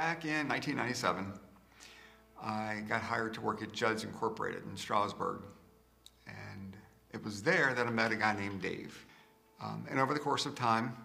[0.00, 1.30] Back in 1997,
[2.42, 5.42] I got hired to work at Judd's Incorporated in Strasbourg.
[6.26, 6.74] And
[7.12, 9.04] it was there that I met a guy named Dave.
[9.62, 10.96] Um, and over the course of time,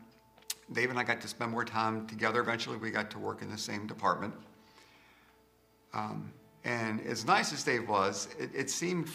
[0.72, 2.40] Dave and I got to spend more time together.
[2.40, 4.34] Eventually, we got to work in the same department.
[5.94, 6.32] Um,
[6.64, 9.10] and as nice as Dave was, it, it seemed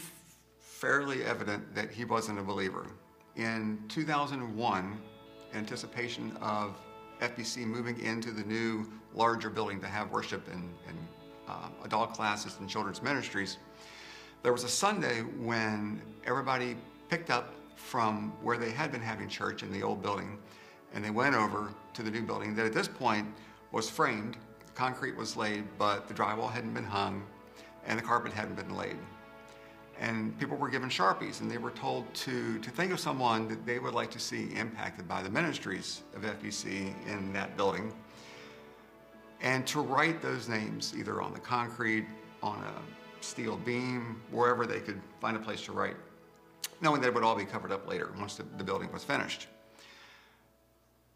[0.59, 2.87] fairly evident that he wasn't a believer.
[3.35, 5.01] In 2001,
[5.53, 6.77] in anticipation of
[7.21, 10.99] FBC moving into the new larger building to have worship and, and
[11.49, 13.59] uh, adult classes and children's ministries,
[14.43, 16.77] there was a Sunday when everybody
[17.09, 20.39] picked up from where they had been having church in the old building
[20.95, 23.27] and they went over to the new building that at this point
[23.73, 24.37] was framed.
[24.67, 27.23] The concrete was laid, but the drywall hadn't been hung
[27.87, 28.97] and the carpet hadn't been laid.
[30.01, 33.67] And people were given Sharpies and they were told to, to think of someone that
[33.67, 37.93] they would like to see impacted by the ministries of FBC in that building
[39.43, 42.07] and to write those names either on the concrete,
[42.43, 45.97] on a steel beam, wherever they could find a place to write,
[46.81, 49.49] knowing that it would all be covered up later once the, the building was finished.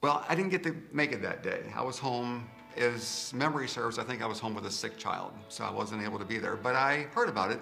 [0.02, 1.62] Well, I didn't get to make it that day.
[1.74, 5.32] I was home, as memory serves, I think I was home with a sick child,
[5.48, 6.56] so I wasn't able to be there.
[6.56, 7.60] But I heard about it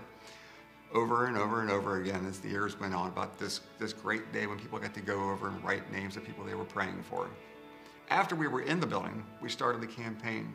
[0.94, 4.32] over and over and over again as the years went on about this, this great
[4.32, 7.02] day when people got to go over and write names of people they were praying
[7.02, 7.28] for.
[8.10, 10.54] After we were in the building, we started the campaign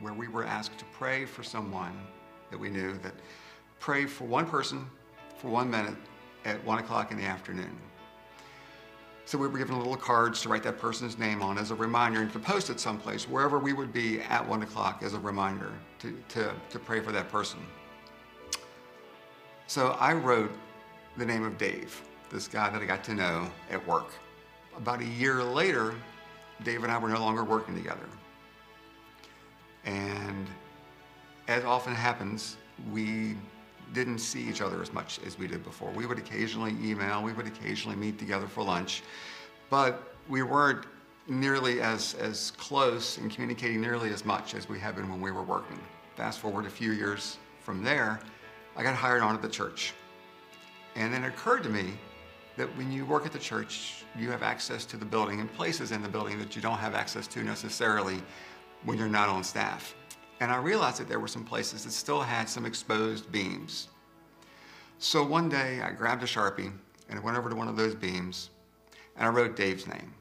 [0.00, 1.98] where we were asked to pray for someone
[2.50, 3.14] that we knew that
[3.78, 4.86] pray for one person
[5.36, 5.96] for one minute
[6.44, 7.76] at one o'clock in the afternoon.
[9.26, 12.20] So we were given little cards to write that person's name on as a reminder
[12.20, 15.72] and to post it someplace, wherever we would be at one o'clock as a reminder
[16.00, 17.60] to, to, to pray for that person.
[19.66, 20.52] So I wrote
[21.16, 24.08] the name of Dave, this guy that I got to know at work.
[24.76, 25.94] About a year later,
[26.62, 28.06] Dave and I were no longer working together.
[29.84, 30.46] And
[31.48, 32.56] as often happens,
[32.92, 33.36] we
[33.92, 35.90] didn't see each other as much as we did before.
[35.92, 39.02] We would occasionally email, we would occasionally meet together for lunch,
[39.70, 40.86] but we weren't
[41.26, 45.30] nearly as, as close and communicating nearly as much as we had been when we
[45.30, 45.78] were working.
[46.16, 48.20] Fast forward a few years from there,
[48.76, 49.92] I got hired on at the church.
[50.96, 51.94] And then it occurred to me
[52.56, 55.92] that when you work at the church, you have access to the building and places
[55.92, 58.22] in the building that you don't have access to necessarily
[58.84, 59.94] when you're not on staff.
[60.40, 63.88] And I realized that there were some places that still had some exposed beams.
[64.98, 66.72] So one day I grabbed a Sharpie
[67.08, 68.50] and I went over to one of those beams
[69.16, 70.12] and I wrote Dave's name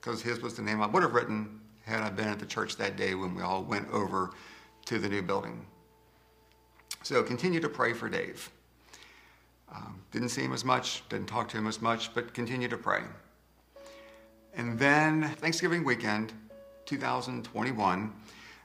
[0.00, 2.76] because his was the name I would have written had I been at the church
[2.76, 4.30] that day when we all went over
[4.86, 5.66] to the new building.
[7.04, 8.48] So continue to pray for Dave.
[9.74, 12.76] Um, didn't see him as much, didn't talk to him as much, but continue to
[12.76, 13.00] pray.
[14.54, 16.32] And then Thanksgiving weekend,
[16.86, 18.12] 2021,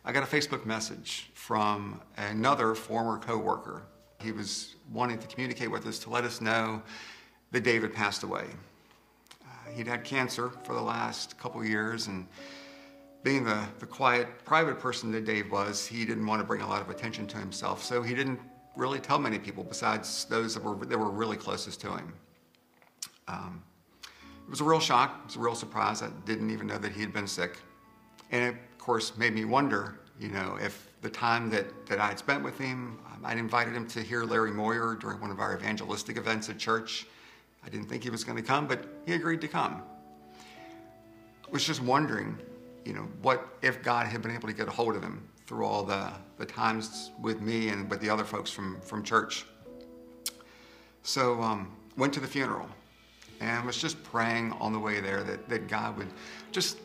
[0.06, 3.82] I got a Facebook message from another former coworker.
[4.22, 6.84] He was wanting to communicate with us to let us know
[7.52, 8.46] that David passed away.
[9.44, 12.28] Uh, he'd had cancer for the last couple years, and
[13.28, 16.68] being the, the quiet, private person that Dave was, he didn't want to bring a
[16.68, 18.40] lot of attention to himself, so he didn't
[18.78, 22.14] really tell many people besides those that were, that were really closest to him.
[23.28, 23.62] Um,
[24.46, 26.02] it was a real shock, it was a real surprise.
[26.02, 27.58] I didn't even know that he had been sick.
[28.32, 32.08] And it, of course, made me wonder, you know, if the time that, that I
[32.08, 35.42] had spent with him, um, I'd invited him to hear Larry Moyer during one of
[35.42, 37.08] our evangelistic events at church.
[37.62, 39.84] I didn't think he was going to come, but he agreed to come.
[41.46, 42.38] I was just wondering,
[42.88, 45.66] you know, what if God had been able to get a hold of him through
[45.66, 49.46] all the, the times with me and with the other folks from, from church.
[51.04, 52.70] So um, went to the funeral
[53.42, 56.08] and was just praying on the way there that, that God would
[56.54, 56.80] just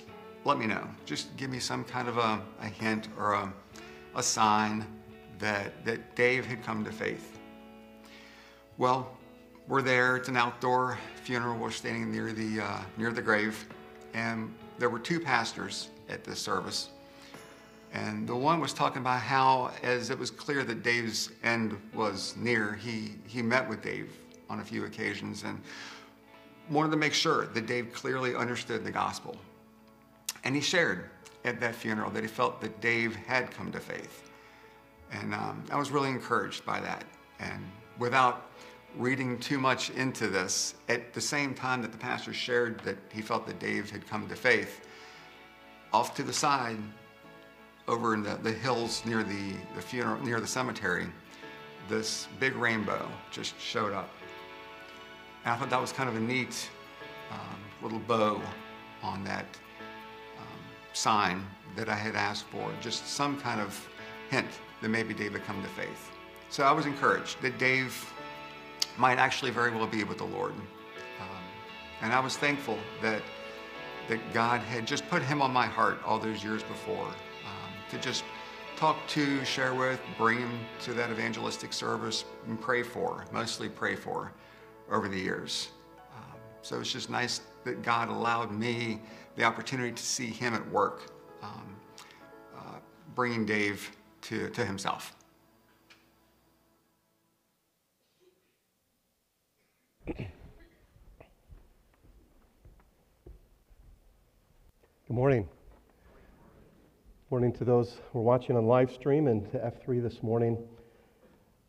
[0.44, 0.88] let me know.
[1.06, 3.52] Just give me some kind of a, a hint or a,
[4.16, 4.84] a sign
[5.38, 7.38] that, that Dave had come to faith.
[8.76, 9.16] Well,
[9.68, 10.16] we're there.
[10.16, 11.56] It's an outdoor funeral.
[11.56, 13.64] We're standing near the, uh, near the grave.
[14.14, 16.90] And there were two pastors at this service.
[17.92, 22.34] And the one was talking about how, as it was clear that Dave's end was
[22.36, 24.10] near, he, he met with Dave
[24.48, 25.60] on a few occasions and
[26.70, 29.36] wanted to make sure that Dave clearly understood the gospel.
[30.44, 31.10] And he shared
[31.44, 34.30] at that funeral that he felt that Dave had come to faith.
[35.10, 37.04] And um, I was really encouraged by that.
[37.40, 37.62] And
[37.98, 38.50] without
[38.96, 43.20] reading too much into this, at the same time that the pastor shared that he
[43.20, 44.86] felt that Dave had come to faith,
[45.92, 46.78] off to the side,
[47.88, 51.06] over in the, the hills near the, the funeral, near the cemetery,
[51.88, 54.10] this big rainbow just showed up.
[55.44, 56.70] And I thought that was kind of a neat
[57.30, 58.40] um, little bow
[59.02, 59.46] on that
[60.38, 60.58] um,
[60.92, 61.44] sign
[61.74, 63.88] that I had asked for, just some kind of
[64.30, 64.48] hint
[64.80, 66.10] that maybe Dave had come to faith.
[66.50, 68.12] So I was encouraged that Dave
[68.96, 70.52] might actually very well be with the Lord.
[70.52, 71.42] Um,
[72.02, 73.22] and I was thankful that,
[74.08, 77.98] that God had just put him on my heart all those years before um, to
[77.98, 78.24] just
[78.76, 83.94] talk to, share with, bring him to that evangelistic service, and pray for, mostly pray
[83.94, 84.32] for
[84.90, 85.68] over the years.
[86.16, 89.00] Um, so it's just nice that God allowed me
[89.36, 91.12] the opportunity to see him at work,
[91.42, 91.76] um,
[92.56, 92.78] uh,
[93.14, 93.90] bringing Dave
[94.22, 95.14] to, to himself.
[105.12, 105.48] Good morning.
[107.30, 110.56] Morning to those who are watching on live stream and to F3 this morning.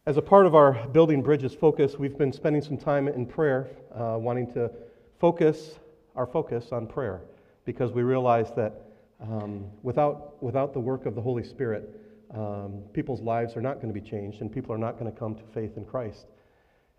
[0.06, 3.68] As a part of our Building Bridges focus, we've been spending some time in prayer,
[3.94, 4.72] uh, wanting to
[5.20, 5.78] focus
[6.16, 7.20] our focus on prayer
[7.66, 8.82] because we realize that
[9.20, 12.00] um, without, without the work of the Holy Spirit,
[12.34, 15.20] um, people's lives are not going to be changed and people are not going to
[15.20, 16.28] come to faith in Christ.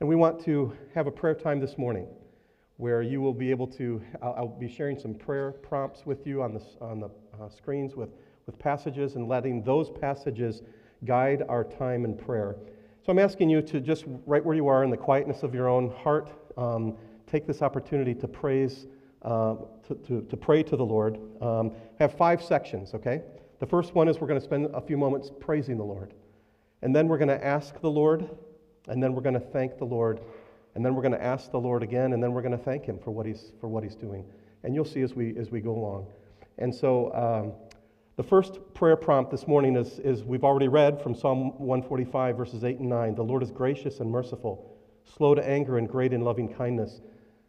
[0.00, 2.06] And we want to have a prayer time this morning
[2.76, 6.42] where you will be able to, I'll, I'll be sharing some prayer prompts with you
[6.42, 7.10] on the, on the
[7.40, 8.10] uh, screens with,
[8.46, 10.62] with passages and letting those passages
[11.04, 12.56] guide our time in prayer.
[13.04, 15.68] So I'm asking you to just, right where you are in the quietness of your
[15.68, 18.86] own heart, um, take this opportunity to praise,
[19.22, 19.56] uh,
[19.86, 21.18] to, to, to, pray to the Lord.
[21.40, 23.22] Um, have five sections, okay?
[23.60, 26.14] The first one is we're going to spend a few moments praising the Lord.
[26.82, 28.28] And then we're going to ask the Lord
[28.88, 30.20] and then we're going to thank the Lord,
[30.74, 32.84] and then we're going to ask the Lord again, and then we're going to thank
[32.84, 34.24] Him for what He's, for what he's doing.
[34.62, 36.06] And you'll see as we, as we go along.
[36.58, 37.52] And so um,
[38.16, 42.64] the first prayer prompt this morning is, is we've already read from Psalm 145, verses
[42.64, 43.14] 8 and 9.
[43.14, 47.00] The Lord is gracious and merciful, slow to anger, and great in loving kindness.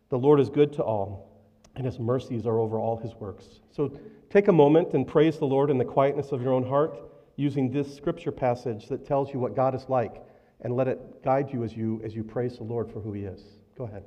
[0.09, 1.31] The Lord is good to all,
[1.75, 3.61] and His mercies are over all His works.
[3.71, 3.91] So
[4.29, 6.99] take a moment and praise the Lord in the quietness of your own heart
[7.37, 10.23] using this scripture passage that tells you what God is like
[10.65, 13.21] and let it guide you as you as you praise the Lord for who he
[13.21, 13.39] is.
[13.77, 14.03] Go ahead.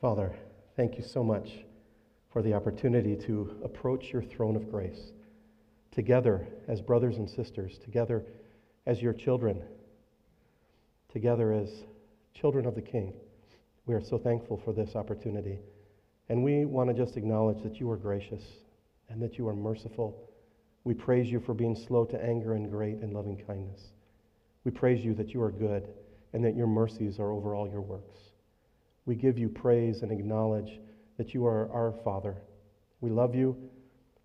[0.00, 0.34] Father,
[0.76, 1.50] thank you so much
[2.32, 5.12] for the opportunity to approach your throne of grace
[5.90, 8.24] together as brothers and sisters, together
[8.86, 9.60] as your children,
[11.12, 11.84] together as
[12.32, 13.12] children of the King.
[13.84, 15.58] We are so thankful for this opportunity.
[16.30, 18.44] And we want to just acknowledge that you are gracious
[19.10, 20.30] and that you are merciful.
[20.84, 23.92] We praise you for being slow to anger and great in loving kindness.
[24.64, 25.88] We praise you that you are good
[26.32, 28.29] and that your mercies are over all your works.
[29.06, 30.80] We give you praise and acknowledge
[31.16, 32.36] that you are our Father.
[33.00, 33.56] We love you.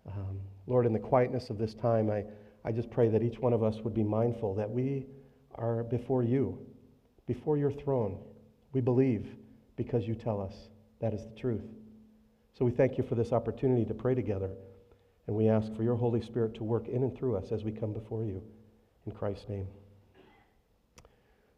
[0.06, 2.24] Um, Lord, in the quietness of this time, I,
[2.64, 5.06] I just pray that each one of us would be mindful that we
[5.54, 6.58] are before you,
[7.26, 8.18] before your throne.
[8.72, 9.26] We believe
[9.76, 10.54] because you tell us
[11.00, 11.64] that is the truth.
[12.58, 14.50] So we thank you for this opportunity to pray together,
[15.26, 17.72] and we ask for your Holy Spirit to work in and through us as we
[17.72, 18.42] come before you.
[19.06, 19.68] In Christ's name.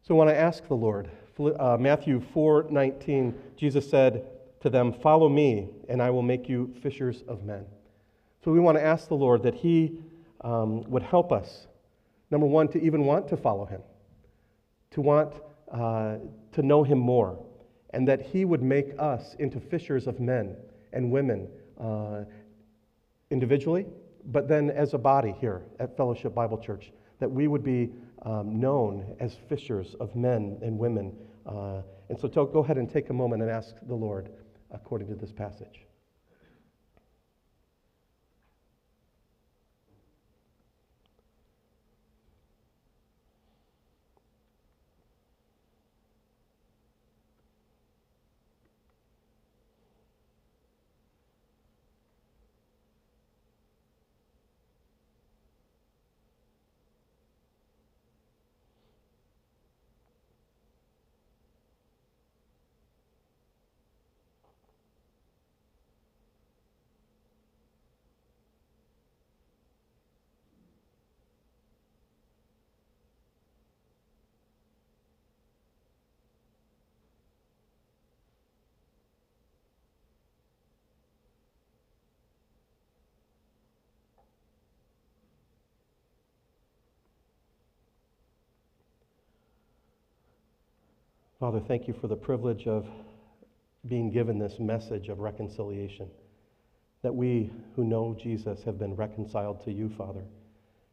[0.03, 4.25] So when I ask the Lord, uh, Matthew 4:19, Jesus said
[4.61, 7.65] to them, Follow me, and I will make you fishers of men.
[8.43, 9.99] So we want to ask the Lord that He
[10.41, 11.67] um, would help us,
[12.31, 13.81] number one, to even want to follow Him,
[14.91, 15.33] to want
[15.71, 16.17] uh,
[16.53, 17.43] to know Him more,
[17.91, 20.55] and that He would make us into fishers of men
[20.93, 21.47] and women
[21.79, 22.23] uh,
[23.31, 23.85] individually,
[24.25, 27.91] but then as a body here at Fellowship Bible Church, that we would be
[28.23, 31.15] um, known as fishers of men and women
[31.49, 34.29] uh, and so go ahead and take a moment and ask the Lord
[34.71, 35.88] according to this passage.
[91.39, 92.85] Father, thank you for the privilege of
[93.87, 96.09] being given this message of reconciliation.
[97.01, 100.25] That we who know Jesus have been reconciled to you, Father.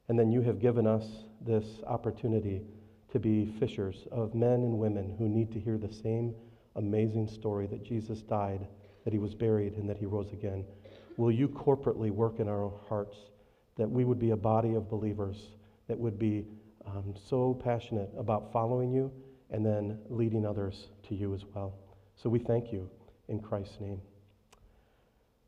[0.08, 1.04] And then you have given us
[1.44, 2.62] this opportunity
[3.10, 6.32] to be fishers of men and women who need to hear the same
[6.76, 8.68] amazing story that Jesus died,
[9.02, 10.64] that he was buried, and that he rose again.
[11.16, 13.16] Will you corporately work in our hearts
[13.76, 15.48] that we would be a body of believers
[15.88, 16.46] that would be
[16.86, 19.10] um, so passionate about following you
[19.50, 21.74] and then leading others to you as well?
[22.16, 22.88] So we thank you
[23.28, 24.00] in Christ's name.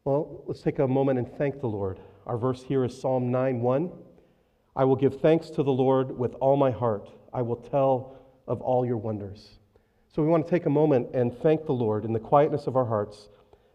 [0.04, 2.00] Well, let's take a moment and thank the Lord.
[2.26, 3.90] Our verse here is Psalm 9 1.
[4.76, 7.10] I will give thanks to the Lord with all my heart.
[7.32, 9.58] I will tell of all your wonders.
[10.14, 12.76] So we want to take a moment and thank the Lord in the quietness of
[12.76, 13.28] our hearts.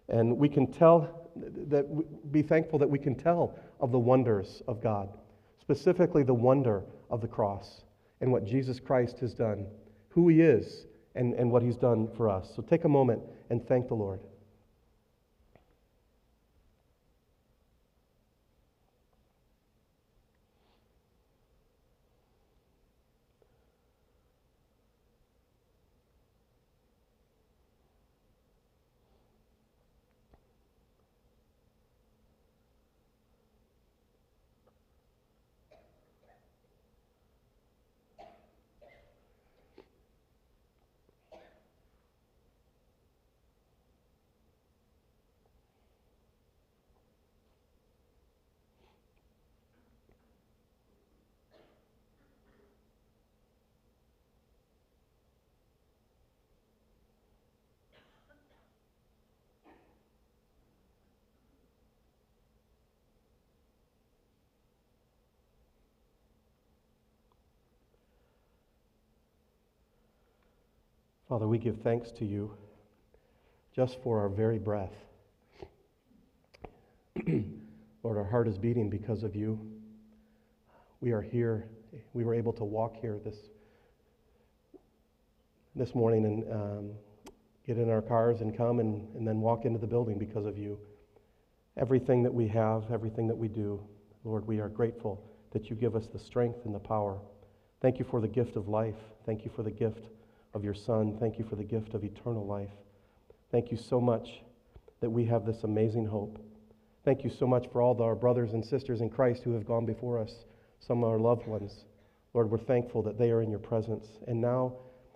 [0.09, 4.81] And we can tell that, be thankful that we can tell of the wonders of
[4.81, 5.09] God,
[5.59, 7.83] specifically the wonder of the cross
[8.21, 9.67] and what Jesus Christ has done,
[10.13, 12.51] who he is, and, and what he's done for us.
[12.55, 14.19] So take a moment and thank the Lord.
[71.33, 72.53] Father, we give thanks to you
[73.75, 74.93] just for our very breath.
[78.03, 79.59] Lord, our heart is beating because of you.
[81.01, 81.65] We are here.
[82.13, 83.35] We were able to walk here this,
[85.75, 86.91] this morning and um,
[87.65, 90.55] get in our cars and come and, and then walk into the building because of
[90.55, 90.77] you.
[91.77, 93.81] Everything that we have, everything that we do,
[94.23, 95.19] Lord, we are grateful
[95.51, 97.17] that you give us the strength and the power.
[97.81, 99.01] Thank you for the gift of life.
[99.25, 100.09] Thank you for the gift
[100.53, 101.17] of your Son.
[101.19, 102.69] Thank you for the gift of eternal life.
[103.51, 104.41] Thank you so much
[105.01, 106.39] that we have this amazing hope.
[107.05, 109.85] Thank you so much for all our brothers and sisters in Christ who have gone
[109.85, 110.45] before us,
[110.79, 111.85] some of our loved ones.
[112.33, 114.07] Lord, we're thankful that they are in your presence.
[114.27, 114.73] And now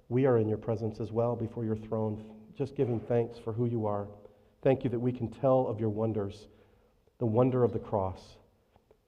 [0.09, 2.23] we are in your presence as well before your throne,
[2.57, 4.07] just giving thanks for who you are.
[4.63, 6.47] Thank you that we can tell of your wonders,
[7.19, 8.37] the wonder of the cross.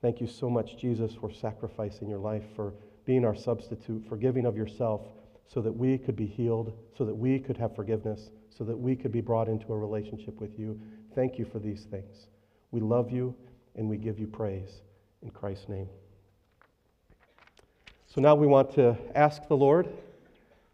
[0.02, 2.74] Thank you so much, Jesus, for sacrificing your life, for
[3.06, 5.02] being our substitute, for giving of yourself
[5.51, 8.96] so that we could be healed, so that we could have forgiveness, so that we
[8.96, 10.79] could be brought into a relationship with you.
[11.15, 12.27] Thank you for these things.
[12.72, 13.36] We love you
[13.75, 14.82] and we give you praise
[15.24, 15.89] in Christ's name.
[18.08, 19.89] So now we want to ask the Lord.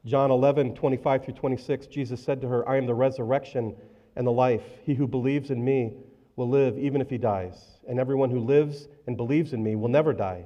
[0.05, 3.75] John 11, 25 through 26, Jesus said to her, I am the resurrection
[4.15, 4.63] and the life.
[4.84, 5.94] He who believes in me
[6.36, 9.89] will live even if he dies, and everyone who lives and believes in me will
[9.89, 10.46] never die.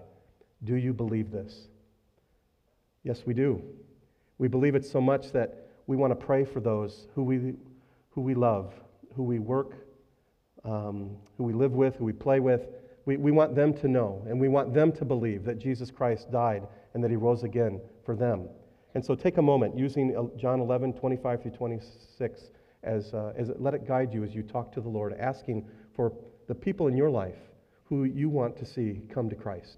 [0.63, 1.67] Do you believe this?
[3.03, 3.61] Yes, we do.
[4.39, 7.53] We believe it so much that we want to pray for those who we,
[8.09, 8.73] who we love,
[9.15, 9.73] who we work,
[10.63, 12.67] um, who we live with, who we play with.
[13.05, 16.31] We, we want them to know and we want them to believe that Jesus Christ
[16.31, 18.47] died and that he rose again for them.
[18.95, 22.41] And so take a moment using uh, John 11, 25 through 26
[22.83, 26.13] as, uh, as let it guide you as you talk to the Lord, asking for
[26.47, 27.37] the people in your life
[27.83, 29.77] who you want to see come to Christ.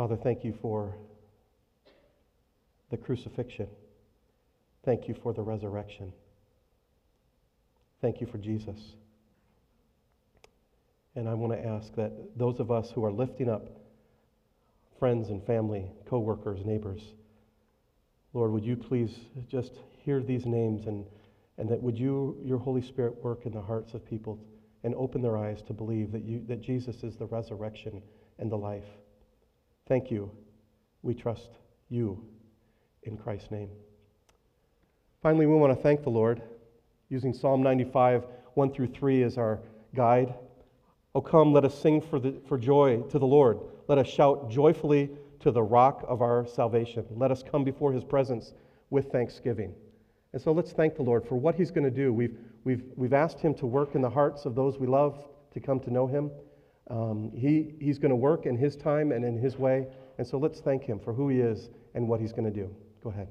[0.00, 0.96] Father, thank you for
[2.90, 3.66] the crucifixion.
[4.82, 6.14] Thank you for the resurrection.
[8.00, 8.78] Thank you for Jesus.
[11.14, 13.68] And I want to ask that those of us who are lifting up
[14.98, 17.02] friends and family, co-workers, neighbors,
[18.32, 19.14] Lord, would you please
[19.50, 21.04] just hear these names and,
[21.58, 24.38] and that would you, your Holy Spirit, work in the hearts of people
[24.82, 28.00] and open their eyes to believe that, you, that Jesus is the resurrection
[28.38, 28.86] and the life.
[29.90, 30.30] Thank you.
[31.02, 31.50] We trust
[31.88, 32.24] you
[33.02, 33.70] in Christ's name.
[35.20, 36.40] Finally, we want to thank the Lord
[37.08, 39.58] using Psalm 95, 1 through 3 as our
[39.92, 40.32] guide.
[41.16, 43.58] Oh, come, let us sing for, the, for joy to the Lord.
[43.88, 47.04] Let us shout joyfully to the rock of our salvation.
[47.10, 48.54] Let us come before his presence
[48.90, 49.74] with thanksgiving.
[50.32, 52.12] And so let's thank the Lord for what he's going to do.
[52.12, 55.58] We've, we've, we've asked him to work in the hearts of those we love to
[55.58, 56.30] come to know him.
[56.90, 59.86] Um, he, he's going to work in his time and in his way.
[60.18, 62.68] And so let's thank him for who he is and what he's going to do.
[63.02, 63.28] Go ahead.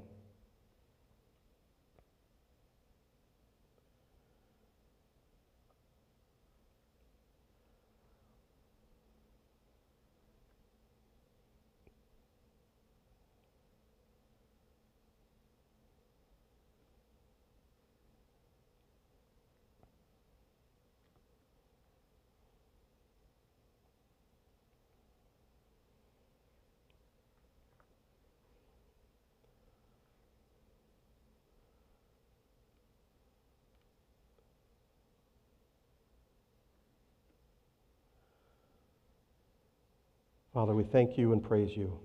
[40.60, 41.98] Father, we thank you and praise you.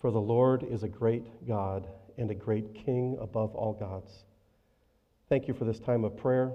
[0.00, 1.86] For the Lord is a great God
[2.16, 4.24] and a great King above all gods.
[5.28, 6.54] Thank you for this time of prayer.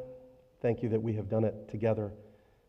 [0.63, 2.11] Thank you that we have done it together.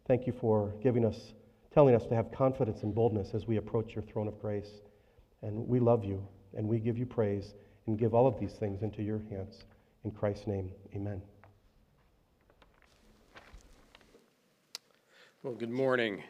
[0.07, 1.33] Thank you for giving us,
[1.73, 4.83] telling us to have confidence and boldness as we approach your throne of grace.
[5.41, 6.23] And we love you
[6.55, 7.55] and we give you praise
[7.87, 9.65] and give all of these things into your hands.
[10.05, 11.23] In Christ's name, amen.
[15.43, 16.23] Well, good morning.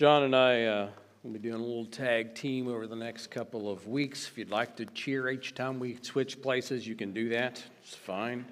[0.00, 0.88] John and I uh,
[1.22, 4.26] will be doing a little tag team over the next couple of weeks.
[4.26, 7.62] If you'd like to cheer each time we switch places, you can do that.
[7.82, 8.46] It's fine.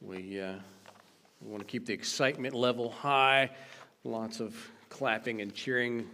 [0.00, 0.52] We, uh,
[1.40, 3.50] we want to keep the excitement level high.
[4.04, 4.54] Lots of
[4.90, 6.08] clapping and cheering.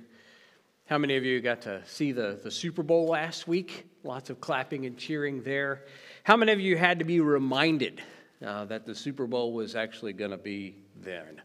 [0.87, 3.85] How many of you got to see the, the Super Bowl last week?
[4.05, 5.83] Lots of clapping and cheering there.
[6.23, 8.01] How many of you had to be reminded
[8.43, 11.43] uh, that the Super Bowl was actually going to be then?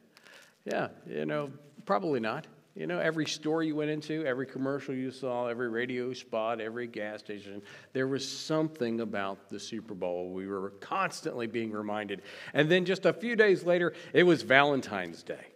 [0.63, 1.52] Yeah, you know,
[1.86, 2.48] probably not.
[2.80, 6.88] You know, every store you went into, every commercial you saw, every radio spot, every
[6.88, 7.62] gas station,
[7.92, 10.30] there was something about the Super Bowl.
[10.30, 12.22] We were constantly being reminded.
[12.54, 15.48] And then just a few days later, it was Valentine's Day.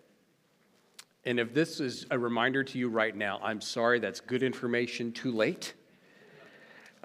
[1.23, 5.13] And if this is a reminder to you right now, I'm sorry, that's good information
[5.13, 5.75] too late.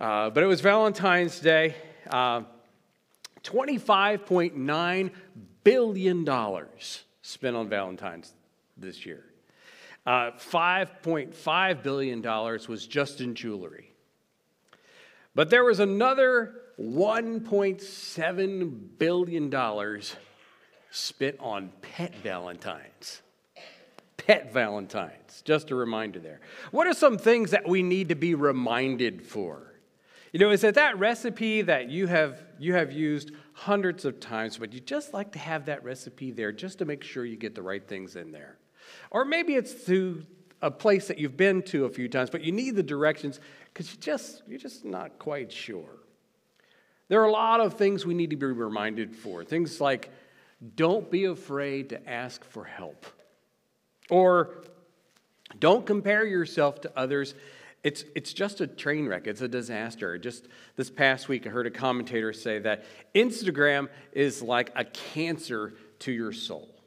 [0.00, 1.76] Uh, but it was Valentine's Day.
[2.10, 2.42] Uh,
[3.44, 5.10] $25.9
[5.62, 6.26] billion
[7.22, 8.32] spent on Valentine's
[8.76, 9.22] this year.
[10.08, 13.92] Uh, $5.5 billion was just in jewelry.
[15.34, 20.00] But there was another $1.7 billion
[20.90, 23.20] spent on pet valentines.
[24.16, 26.40] Pet valentines, just a reminder there.
[26.70, 29.74] What are some things that we need to be reminded for?
[30.32, 34.56] You know, is it that recipe that you have, you have used hundreds of times,
[34.56, 37.54] but you just like to have that recipe there just to make sure you get
[37.54, 38.57] the right things in there?
[39.10, 40.24] Or maybe it's to
[40.60, 43.40] a place that you've been to a few times, but you need the directions
[43.72, 45.98] because you just, you're just not quite sure.
[47.08, 49.44] There are a lot of things we need to be reminded for.
[49.44, 50.10] Things like
[50.74, 53.06] don't be afraid to ask for help.
[54.10, 54.64] Or
[55.58, 57.34] don't compare yourself to others.
[57.84, 60.18] It's, it's just a train wreck, it's a disaster.
[60.18, 65.74] Just this past week, I heard a commentator say that Instagram is like a cancer
[66.00, 66.77] to your soul.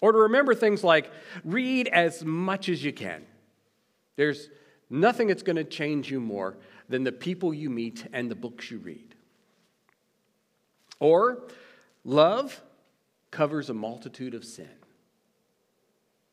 [0.00, 1.10] Or to remember things like
[1.44, 3.24] read as much as you can.
[4.16, 4.50] There's
[4.90, 6.56] nothing that's going to change you more
[6.88, 9.14] than the people you meet and the books you read.
[11.00, 11.42] Or
[12.04, 12.60] love
[13.30, 14.68] covers a multitude of sin.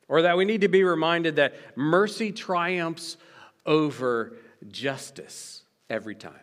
[0.08, 3.18] Or that we need to be reminded that mercy triumphs
[3.66, 4.34] over
[4.70, 6.34] justice every time.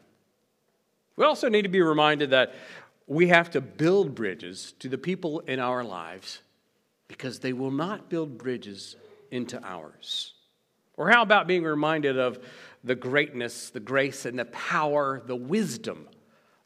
[1.16, 2.54] We also need to be reminded that
[3.06, 6.40] we have to build bridges to the people in our lives
[7.08, 8.96] because they will not build bridges
[9.30, 10.34] into ours.
[10.96, 12.38] Or how about being reminded of
[12.84, 16.08] the greatness, the grace, and the power, the wisdom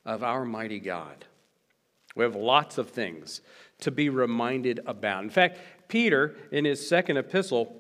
[0.05, 1.25] of our mighty God?
[2.15, 3.41] We have lots of things
[3.81, 5.25] to be reminded about.
[5.25, 7.77] In fact, Peter, in his second epistle,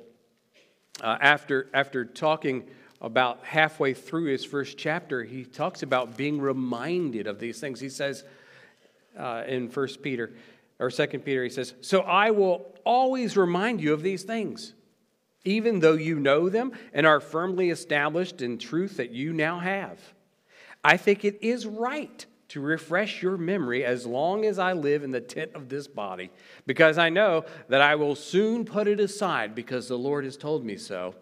[1.01, 2.68] uh, after, after talking
[3.01, 7.81] about halfway through his first chapter, he talks about being reminded of these things.
[7.81, 8.25] He says
[9.18, 10.33] uh, in 1 Peter,
[10.83, 14.75] or Second Peter, he says, So I will always remind you of these things,
[15.45, 20.01] even though you know them and are firmly established in truth that you now have.
[20.83, 25.12] I think it is right to refresh your memory as long as I live in
[25.12, 26.33] the tent of this body,
[26.66, 30.64] because I know that I will soon put it aside because the Lord has told
[30.64, 31.14] me so.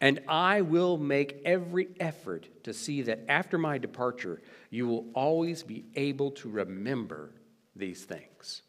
[0.00, 5.64] And I will make every effort to see that after my departure, you will always
[5.64, 7.32] be able to remember
[7.74, 8.62] these things.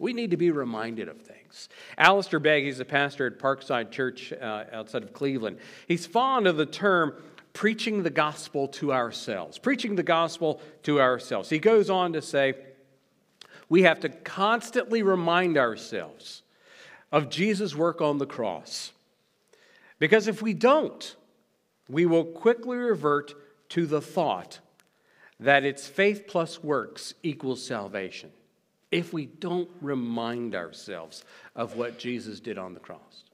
[0.00, 1.68] We need to be reminded of things.
[1.98, 5.58] Alistair Begg, he's a pastor at Parkside Church uh, outside of Cleveland.
[5.86, 7.14] He's fond of the term
[7.52, 9.58] preaching the gospel to ourselves.
[9.58, 11.50] Preaching the gospel to ourselves.
[11.50, 12.54] He goes on to say,
[13.68, 16.42] we have to constantly remind ourselves
[17.12, 18.92] of Jesus' work on the cross.
[19.98, 21.14] Because if we don't,
[21.90, 23.34] we will quickly revert
[23.68, 24.60] to the thought
[25.38, 28.30] that it's faith plus works equals salvation.
[28.90, 31.24] If we don't remind ourselves
[31.54, 33.24] of what Jesus did on the cross.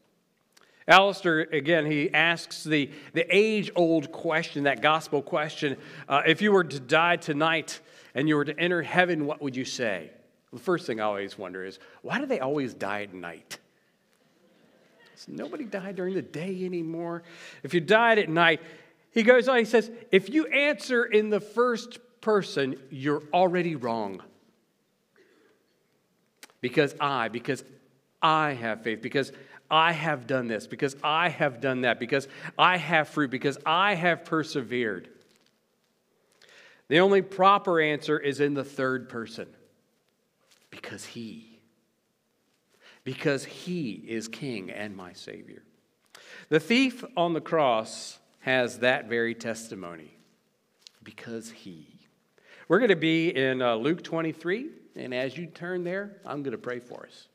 [0.89, 5.77] Alistair, again, he asks the, the age old question, that gospel question
[6.09, 7.81] uh, if you were to die tonight
[8.15, 10.11] and you were to enter heaven, what would you say?
[10.53, 13.59] The first thing I always wonder is why do they always die at night?
[15.17, 17.25] Does nobody died during the day anymore?
[17.63, 18.61] If you died at night,
[19.11, 24.23] he goes on, he says, if you answer in the first person, you're already wrong.
[26.67, 27.63] Because I, because
[28.21, 29.31] I have faith, because
[29.71, 32.27] I have done this, because I have done that, because
[32.59, 35.09] I have fruit, because I have persevered.
[36.89, 39.47] The only proper answer is in the third person
[40.71, 41.61] because He.
[43.05, 45.63] Because He is King and my Savior.
[46.49, 50.19] The thief on the cross has that very testimony
[51.05, 52.09] because He.
[52.67, 56.53] We're going to be in uh, Luke 23, and as you turn there, I'm going
[56.53, 57.29] to pray for us.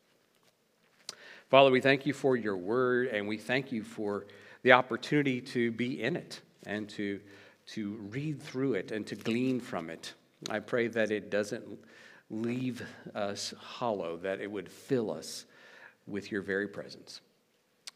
[1.50, 4.26] Father, we thank you for your word, and we thank you for
[4.63, 7.19] the opportunity to be in it and to,
[7.67, 10.13] to read through it and to glean from it.
[10.50, 11.65] I pray that it doesn't
[12.30, 15.45] leave us hollow, that it would fill us
[16.08, 17.21] with your very presence.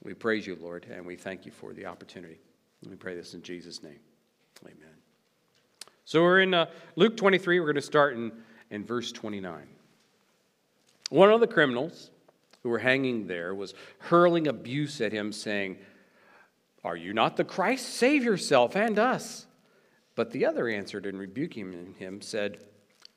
[0.04, 2.40] We praise you, Lord, and we thank you for the opportunity.
[2.88, 4.00] We pray this in Jesus' name.
[4.64, 4.96] Amen.
[6.04, 7.60] So we're in uh, Luke 23.
[7.60, 8.32] We're going to start in,
[8.70, 9.68] in verse 29.
[11.10, 12.10] One of the criminals
[12.64, 15.78] who were hanging there was hurling abuse at him, saying,
[16.84, 17.88] Are you not the Christ?
[17.88, 19.46] Save yourself and us.
[20.16, 22.58] But the other answered and rebuking him, said,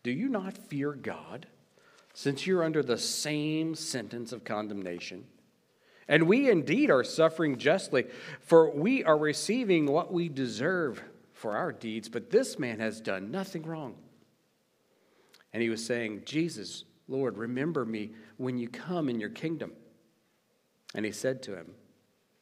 [0.02, 1.46] Do you not fear God,
[2.12, 5.24] since you're under the same sentence of condemnation?
[6.08, 8.06] And we indeed are suffering justly,
[8.40, 13.30] for we are receiving what we deserve for our deeds, but this man has done
[13.30, 13.94] nothing wrong.
[15.52, 19.72] And he was saying, Jesus, Lord, remember me when you come in your kingdom.
[20.94, 21.74] And he said to him,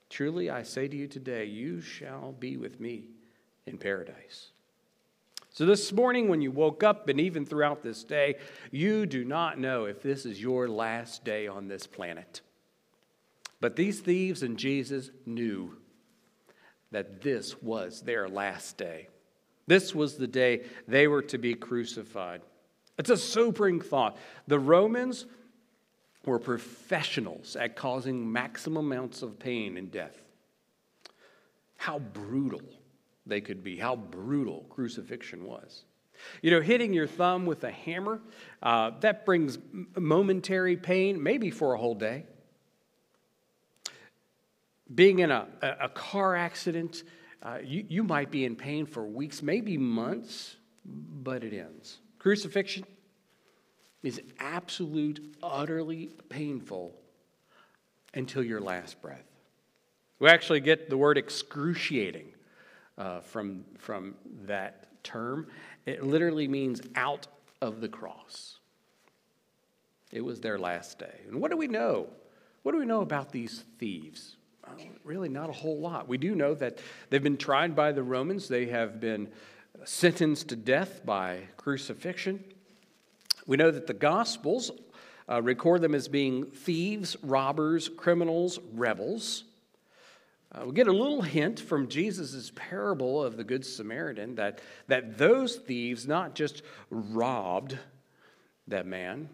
[0.09, 3.09] Truly I say to you today, you shall be with me
[3.67, 4.51] in paradise.
[5.51, 8.37] So, this morning, when you woke up, and even throughout this day,
[8.71, 12.43] you do not know if this is your last day on this planet.
[13.59, 15.77] But these thieves and Jesus knew
[16.91, 19.09] that this was their last day.
[19.67, 22.43] This was the day they were to be crucified.
[22.99, 24.17] It's a sobering thought.
[24.47, 25.27] The Romans
[26.25, 30.17] were professionals at causing maximum amounts of pain and death.
[31.77, 32.63] How brutal
[33.27, 35.85] they could be, how brutal crucifixion was.
[36.41, 38.21] You know, hitting your thumb with a hammer,
[38.63, 39.59] uh, that brings
[39.97, 42.25] momentary pain, maybe for a whole day.
[44.93, 47.03] Being in a, a car accident,
[47.43, 51.99] uh, you, you might be in pain for weeks, maybe months, but it ends.
[52.27, 52.85] Crucifixion
[54.03, 56.93] is absolute, utterly painful
[58.15, 59.31] until your last breath.
[60.19, 62.33] We actually get the word excruciating
[62.99, 65.47] uh, from, from that term.
[65.85, 67.29] It literally means out
[67.63, 68.59] of the cross.
[70.11, 71.21] It was their last day.
[71.29, 72.09] And what do we know?
[72.65, 74.35] What do we know about these thieves?
[75.05, 76.09] Really, not a whole lot.
[76.09, 79.29] We do know that they've been tried by the Romans, they have been
[79.85, 82.43] sentenced to death by crucifixion.
[83.47, 84.71] We know that the Gospels
[85.29, 89.45] uh, record them as being thieves, robbers, criminals, rebels.
[90.53, 95.19] Uh, we get a little hint from Jesus' parable of the Good Samaritan that, that
[95.19, 97.79] those thieves not just robbed
[98.69, 99.29] that man,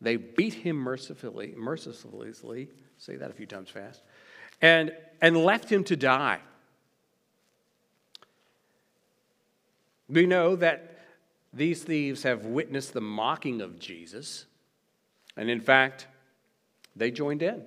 [0.00, 4.02] they beat him mercifully, mercilessly, say that a few times fast,
[4.62, 6.40] and, and left him to die.
[10.08, 10.98] We know that
[11.52, 14.46] these thieves have witnessed the mocking of Jesus.
[15.36, 16.06] And in fact,
[16.96, 17.62] they joined in.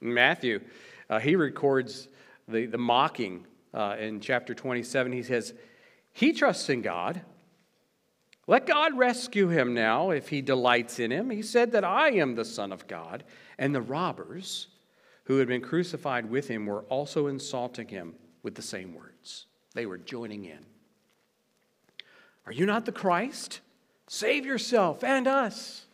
[0.00, 0.60] Matthew,
[1.08, 2.08] uh, he records
[2.48, 5.12] the, the mocking uh, in chapter 27.
[5.12, 5.54] He says,
[6.12, 7.22] He trusts in God.
[8.46, 11.30] Let God rescue him now if he delights in him.
[11.30, 13.24] He said that I am the Son of God.
[13.58, 14.68] And the robbers
[15.24, 19.46] who had been crucified with him were also insulting him with the same words.
[19.74, 20.64] They were joining in.
[22.46, 23.60] Are you not the Christ?
[24.08, 25.86] Save yourself and us.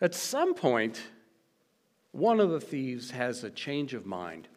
[0.00, 1.00] At some point,
[2.10, 4.48] one of the thieves has a change of mind.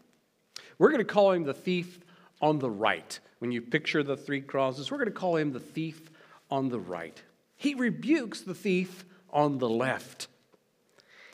[0.79, 1.99] We're going to call him the thief
[2.41, 3.19] on the right.
[3.39, 6.09] When you picture the three crosses, we're going to call him the thief
[6.49, 7.21] on the right.
[7.55, 10.27] He rebukes the thief on the left.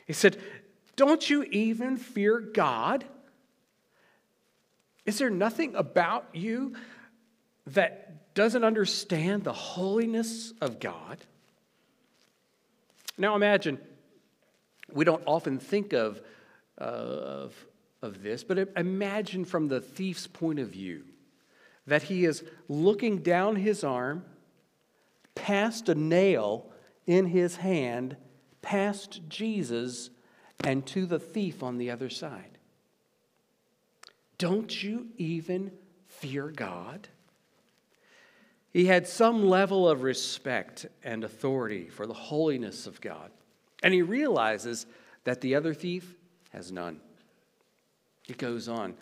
[0.06, 0.36] He said,
[0.96, 3.04] Don't you even fear God?
[5.06, 6.74] Is there nothing about you
[7.66, 11.18] that doesn't understand the holiness of God?
[13.18, 13.78] Now imagine,
[14.92, 16.20] we don't often think of,
[16.80, 17.66] uh, of,
[18.00, 21.04] of this, but imagine from the thief's point of view
[21.86, 24.24] that he is looking down his arm
[25.34, 26.70] past a nail
[27.06, 28.16] in his hand,
[28.60, 30.10] past Jesus,
[30.64, 32.58] and to the thief on the other side.
[34.38, 35.72] Don't you even
[36.06, 37.08] fear God?
[38.72, 43.30] He had some level of respect and authority for the holiness of God.
[43.82, 44.86] And he realizes
[45.24, 46.14] that the other thief
[46.52, 47.00] has none.
[48.22, 48.94] He goes on.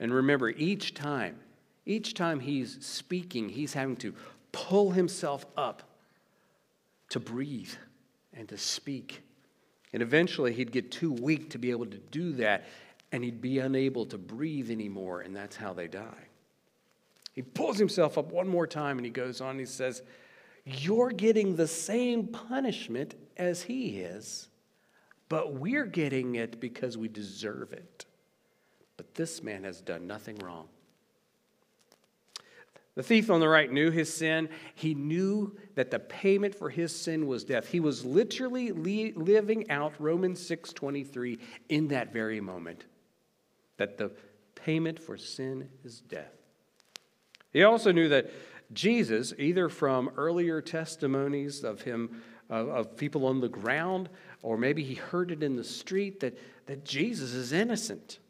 [0.00, 1.36] And remember, each time,
[1.84, 4.14] each time he's speaking, he's having to
[4.52, 5.82] pull himself up
[7.10, 7.72] to breathe
[8.32, 9.22] and to speak.
[9.92, 12.66] And eventually he'd get too weak to be able to do that,
[13.12, 16.27] and he'd be unable to breathe anymore, and that's how they die.
[17.38, 20.02] He pulls himself up one more time and he goes on, he says,
[20.64, 24.48] You're getting the same punishment as he is,
[25.28, 28.06] but we're getting it because we deserve it.
[28.96, 30.66] But this man has done nothing wrong.
[32.96, 34.48] The thief on the right knew his sin.
[34.74, 37.68] He knew that the payment for his sin was death.
[37.68, 42.86] He was literally living out Romans 6:23 in that very moment.
[43.76, 44.10] That the
[44.56, 46.37] payment for sin is death.
[47.58, 48.30] He also knew that
[48.72, 54.08] Jesus, either from earlier testimonies of him of, of people on the ground,
[54.42, 58.20] or maybe he heard it in the street, that, that Jesus is innocent.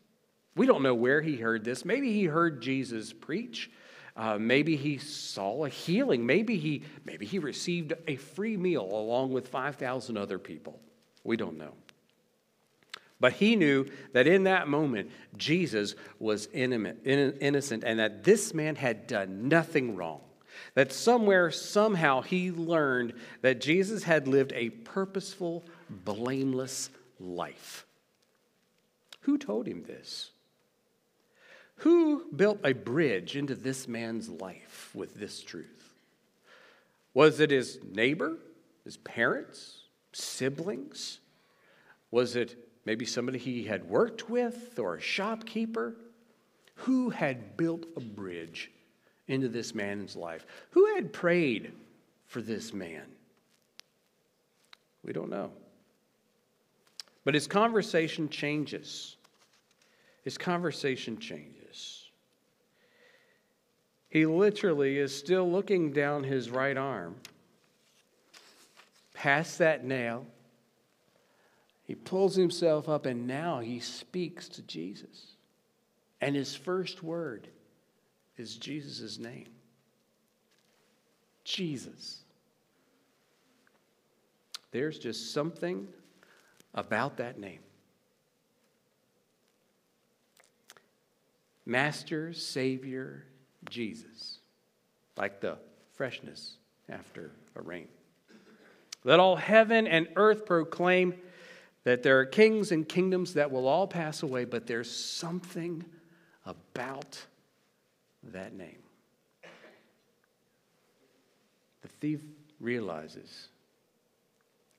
[0.56, 1.84] We don't know where he heard this.
[1.84, 3.70] Maybe he heard Jesus preach.
[4.16, 6.24] Uh, maybe he saw a healing.
[6.24, 10.80] Maybe he, maybe he received a free meal along with 5,000 other people.
[11.22, 11.74] We don't know.
[13.20, 19.06] But he knew that in that moment, Jesus was innocent and that this man had
[19.06, 20.20] done nothing wrong.
[20.74, 27.86] That somewhere, somehow, he learned that Jesus had lived a purposeful, blameless life.
[29.20, 30.30] Who told him this?
[31.82, 35.92] Who built a bridge into this man's life with this truth?
[37.14, 38.38] Was it his neighbor,
[38.84, 41.20] his parents, siblings?
[42.10, 45.94] Was it maybe somebody he had worked with or a shopkeeper?
[46.76, 48.70] Who had built a bridge
[49.26, 50.46] into this man's life?
[50.70, 51.72] Who had prayed
[52.28, 53.04] for this man?
[55.04, 55.50] We don't know.
[57.26, 59.18] But his conversation changes.
[60.24, 62.06] His conversation changes.
[64.08, 67.16] He literally is still looking down his right arm,
[69.12, 70.24] past that nail.
[71.88, 75.34] He pulls himself up, and now he speaks to Jesus.
[76.20, 77.48] And his first word
[78.36, 79.48] is Jesus' name
[81.44, 82.20] Jesus.
[84.70, 85.88] There's just something
[86.74, 87.60] about that name.
[91.64, 93.24] Master, Savior,
[93.70, 94.40] Jesus,
[95.16, 95.56] like the
[95.94, 96.58] freshness
[96.90, 97.88] after a rain.
[99.04, 101.14] Let all heaven and earth proclaim
[101.88, 105.82] that there are kings and kingdoms that will all pass away, but there's something
[106.44, 107.18] about
[108.22, 108.82] that name.
[111.80, 112.20] The thief
[112.60, 113.48] realizes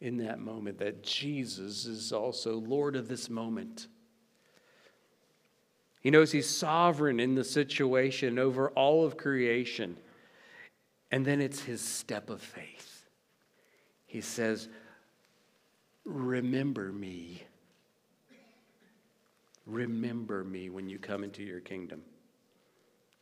[0.01, 3.87] in that moment that Jesus is also Lord of this moment.
[6.01, 9.97] He knows he's sovereign in the situation over all of creation.
[11.09, 13.09] And then it's his step of faith.
[14.05, 14.69] He says,
[16.09, 17.43] Remember me.
[19.67, 22.01] Remember me when you come into your kingdom.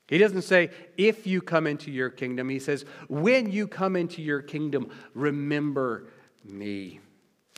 [0.08, 2.48] He doesn't say, if you come into your kingdom.
[2.48, 6.08] He says, when you come into your kingdom, remember
[6.46, 7.02] me.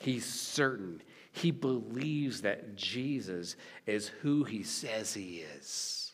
[0.02, 1.00] He's certain.
[1.30, 3.54] He believes that Jesus
[3.86, 6.12] is who he says he is.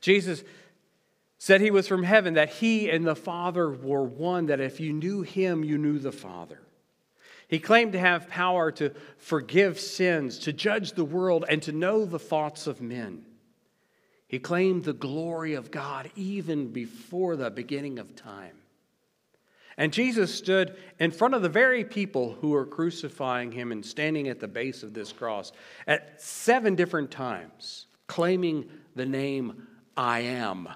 [0.00, 0.42] Jesus
[1.48, 4.92] said he was from heaven, that he and the Father were one, that if you
[4.92, 6.60] knew him, you knew the Father.
[7.48, 12.04] He claimed to have power to forgive sins, to judge the world, and to know
[12.04, 13.24] the thoughts of men.
[14.26, 18.58] He claimed the glory of God even before the beginning of time.
[19.78, 24.28] And Jesus stood in front of the very people who were crucifying him and standing
[24.28, 25.52] at the base of this cross
[25.86, 30.68] at seven different times, claiming the name I am.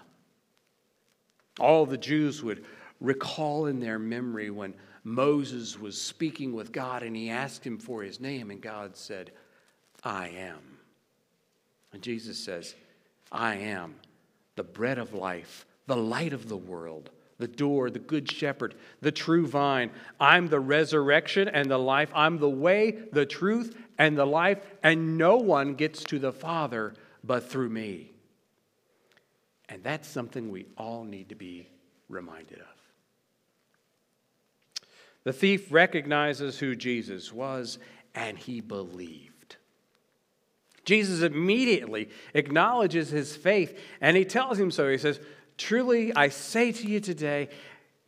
[1.60, 2.64] All the Jews would
[3.00, 8.02] recall in their memory when Moses was speaking with God and he asked him for
[8.02, 9.32] his name, and God said,
[10.04, 10.78] I am.
[11.92, 12.74] And Jesus says,
[13.30, 13.96] I am
[14.56, 19.12] the bread of life, the light of the world, the door, the good shepherd, the
[19.12, 19.90] true vine.
[20.20, 22.10] I'm the resurrection and the life.
[22.14, 26.94] I'm the way, the truth, and the life, and no one gets to the Father
[27.24, 28.11] but through me.
[29.72, 31.66] And that's something we all need to be
[32.10, 32.66] reminded of.
[35.24, 37.78] The thief recognizes who Jesus was
[38.14, 39.56] and he believed.
[40.84, 44.90] Jesus immediately acknowledges his faith and he tells him so.
[44.90, 45.18] He says,
[45.56, 47.48] Truly, I say to you today,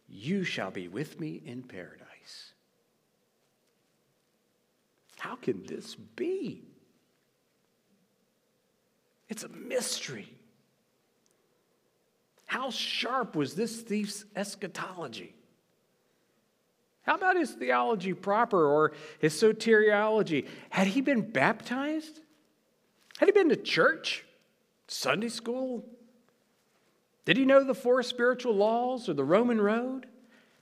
[0.07, 2.53] you shall be with me in paradise.
[5.19, 6.63] How can this be?
[9.31, 10.29] It's a mystery.
[12.47, 15.35] How sharp was this thief's eschatology?
[17.03, 20.49] How about his theology proper or his soteriology?
[20.71, 22.21] Had he been baptized?
[23.19, 24.25] Had he been to church?
[24.89, 25.85] Sunday school?
[27.25, 30.07] Did he know the four spiritual laws or the Roman road?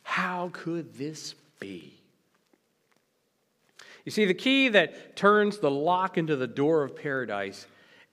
[0.03, 1.95] How could this be?
[4.05, 7.67] You see, the key that turns the lock into the door of paradise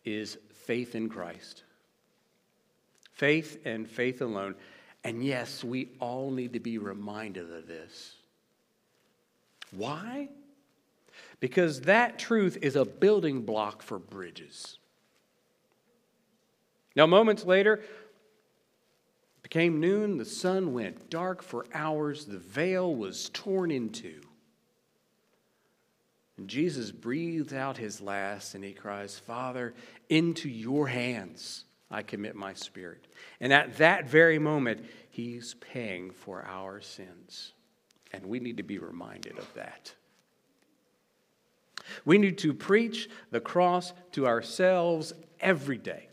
[0.06, 1.64] is faith in Christ.
[3.20, 4.56] Faith and faith alone.
[5.04, 8.16] And yes, we all need to be reminded of this.
[9.72, 10.30] Why?
[11.42, 14.78] Because that truth is a building block for bridges.
[16.96, 23.28] Now, moments later, it became noon, the sun went dark for hours, the veil was
[23.34, 24.22] torn in two.
[26.38, 29.74] And Jesus breathed out his last and he cries, Father,
[30.08, 33.08] into your hands I commit my spirit.
[33.40, 37.54] And at that very moment, he's paying for our sins.
[38.12, 39.94] And we need to be reminded of that.
[42.06, 46.10] We need to preach the cross to ourselves every day,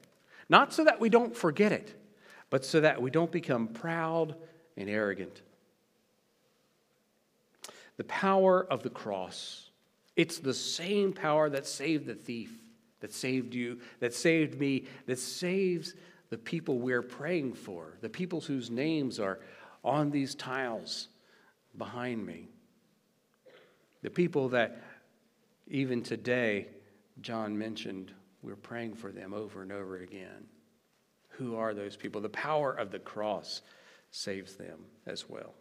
[0.49, 1.95] not so that we don't forget it,
[2.49, 4.37] but so that we don't become proud
[4.77, 5.43] and arrogant.
[7.97, 9.71] The power of the cross,
[10.17, 12.53] it's the same power that saved the thief,
[13.07, 15.95] that saved you, that saved me, that saves
[16.29, 19.39] the people we're praying for, the people whose names are
[19.85, 21.07] on these tiles
[21.79, 22.49] behind me.
[24.03, 24.83] The people that
[25.69, 26.67] even today,
[27.21, 28.11] John mentioned,
[28.43, 30.49] we're praying for them over and over again.
[31.29, 32.21] Who are those people?
[32.21, 33.63] The power of the cross
[34.11, 35.55] saves them as well.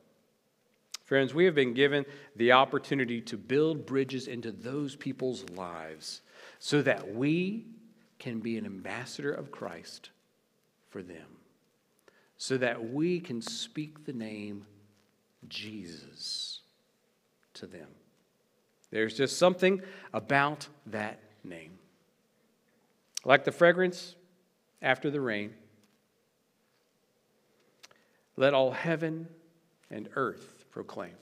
[1.04, 6.22] Friends, we have been given the opportunity to build bridges into those people's lives
[6.66, 7.64] so that we
[8.18, 10.10] can be an ambassador of Christ
[10.90, 11.38] for them,
[12.38, 14.66] so that we can speak the name
[15.48, 16.62] Jesus
[17.54, 17.86] to them.
[18.90, 19.80] There's just something
[20.12, 21.78] about that name.
[23.24, 24.16] Like the fragrance
[24.82, 25.54] after the rain,
[28.38, 29.28] let all heaven
[29.92, 31.14] and earth proclaim.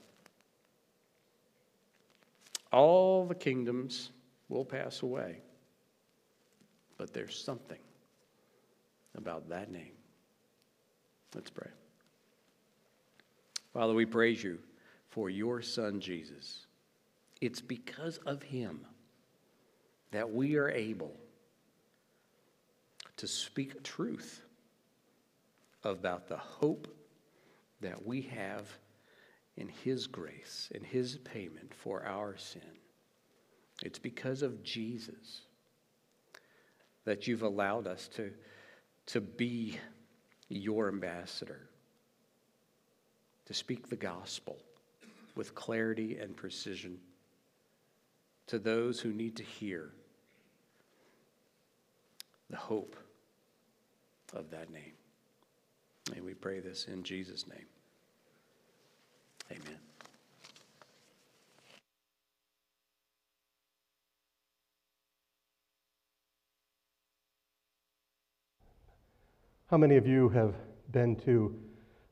[2.72, 4.08] All the kingdoms
[4.54, 5.40] will pass away,
[6.96, 7.78] but there's something
[9.16, 9.92] about that name.
[11.34, 11.70] Let's pray.
[13.72, 14.60] Father, we praise you
[15.10, 16.66] for your Son, Jesus.
[17.40, 18.86] It's because of him
[20.12, 21.16] that we are able
[23.16, 24.44] to speak truth
[25.82, 26.86] about the hope
[27.80, 28.68] that we have
[29.56, 32.62] in his grace, in his payment for our sin.
[33.84, 35.42] It's because of Jesus
[37.04, 38.32] that you've allowed us to,
[39.06, 39.78] to be
[40.48, 41.68] your ambassador
[43.46, 44.56] to speak the gospel
[45.36, 46.98] with clarity and precision
[48.46, 49.90] to those who need to hear
[52.48, 52.96] the hope
[54.32, 54.92] of that name.
[56.14, 57.66] And we pray this in Jesus' name.
[59.50, 59.93] Amen.
[69.74, 70.54] How many of you have
[70.92, 71.52] been to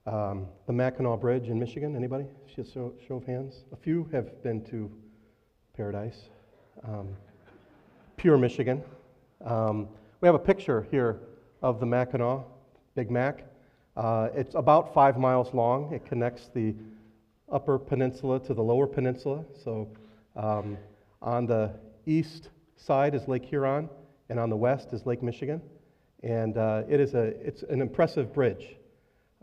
[0.04, 1.94] um, the Mackinac Bridge in Michigan?
[1.94, 2.24] Anybody?
[2.56, 3.66] Just show, show of hands.
[3.72, 4.90] A few have been to
[5.76, 6.22] Paradise,
[6.82, 7.10] um,
[8.16, 8.82] Pure, Michigan.
[9.44, 9.86] Um,
[10.20, 11.20] we have a picture here
[11.62, 12.40] of the Mackinac,
[12.96, 13.44] Big Mac.
[13.96, 15.92] Uh, it's about five miles long.
[15.92, 16.74] It connects the
[17.48, 19.44] upper peninsula to the lower peninsula.
[19.62, 19.88] So
[20.34, 20.76] um,
[21.22, 21.70] on the
[22.06, 23.88] east side is Lake Huron,
[24.30, 25.62] and on the west is Lake Michigan.
[26.22, 28.76] And uh, it is a, it's an impressive bridge.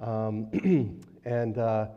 [0.02, 1.88] Um, and, uh,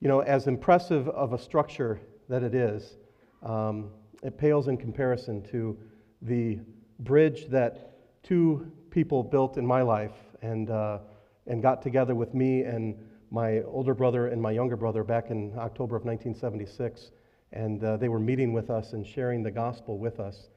[0.00, 2.96] you know, as impressive of a structure that it is,
[3.42, 3.90] um,
[4.22, 5.78] it pales in comparison to
[6.20, 6.58] the
[7.00, 10.98] bridge that two people built in my life and, uh,
[11.46, 12.96] and got together with me and
[13.30, 17.10] my older brother and my younger brother back in October of 1976.
[17.52, 20.48] And uh, they were meeting with us and sharing the gospel with us.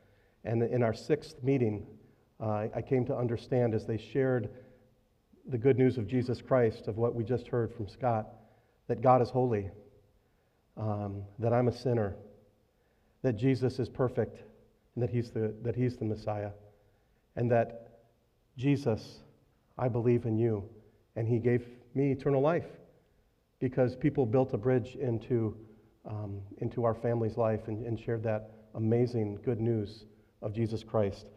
[0.44, 1.88] And in our sixth meeting,
[2.42, 4.50] uh, I came to understand as they shared
[5.48, 8.28] the good news of Jesus Christ, of what we just heard from Scott,
[8.88, 9.70] that God is holy,
[10.78, 12.16] um, that I'm a sinner,
[13.22, 14.42] that Jesus is perfect,
[14.96, 16.52] and that he's, the, that he's the Messiah,
[17.36, 17.86] and that
[18.58, 19.20] Jesus,
[19.78, 20.64] I believe in you,
[21.16, 22.66] and He gave me eternal life
[23.60, 25.56] because people built a bridge into,
[26.06, 30.06] um, into our family's life and, and shared that amazing good news
[30.42, 31.28] of Jesus Christ.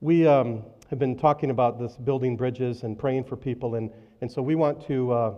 [0.00, 3.90] We um, have been talking about this building bridges and praying for people, and,
[4.20, 5.34] and so we want to uh,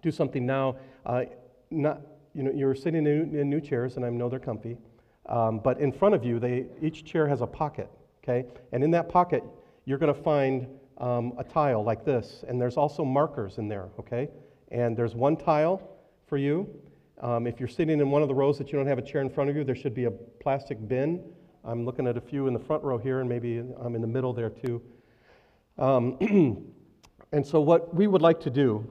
[0.00, 0.76] do something now.
[1.04, 1.24] Uh,
[1.70, 2.00] not,
[2.32, 4.78] you know, you're sitting in, in new chairs, and I know they're comfy,
[5.28, 7.90] um, but in front of you, they, each chair has a pocket,
[8.22, 8.48] okay?
[8.72, 9.44] And in that pocket,
[9.84, 10.66] you're going to find
[10.96, 14.30] um, a tile like this, and there's also markers in there, okay?
[14.70, 15.82] And there's one tile
[16.26, 16.66] for you.
[17.20, 19.20] Um, if you're sitting in one of the rows that you don't have a chair
[19.20, 21.22] in front of you, there should be a plastic bin.
[21.66, 24.06] I'm looking at a few in the front row here, and maybe I'm in the
[24.06, 24.82] middle there too.
[25.78, 26.18] Um,
[27.32, 28.86] and so, what we would like to do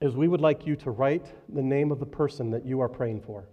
[0.00, 2.88] is we would like you to write the name of the person that you are
[2.88, 3.48] praying for.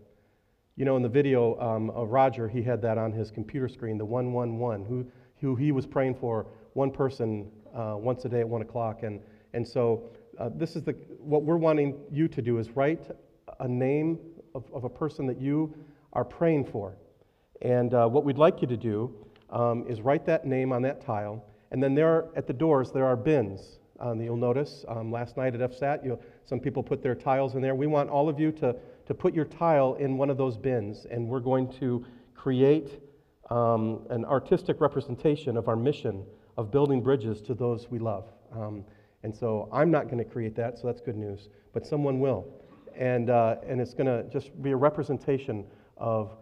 [0.76, 3.98] You know, in the video um, of Roger, he had that on his computer screen,
[3.98, 5.06] the 111, who,
[5.40, 9.04] who he was praying for one person uh, once a day at 1 o'clock.
[9.04, 9.22] And,
[9.54, 10.10] and so
[10.40, 13.12] uh, this is the, what we're wanting you to do is write
[13.60, 14.18] a name
[14.56, 15.74] of, of a person that you
[16.14, 16.98] are praying for.
[17.64, 19.16] And uh, what we'd like you to do
[19.50, 21.44] um, is write that name on that tile.
[21.72, 23.80] And then there are, at the doors, there are bins.
[24.00, 27.62] Um, you'll notice um, last night at FSAT, you some people put their tiles in
[27.62, 27.74] there.
[27.74, 31.08] We want all of you to, to put your tile in one of those bins.
[31.10, 32.06] And we're going to
[32.36, 33.00] create
[33.50, 36.26] um, an artistic representation of our mission
[36.58, 38.30] of building bridges to those we love.
[38.52, 38.84] Um,
[39.24, 42.46] and so I'm not going to create that, so that's good news, but someone will.
[42.96, 45.66] And, uh, and it's going to just be a representation
[45.98, 46.36] of,